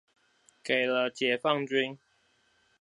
[0.63, 1.99] 給了解放軍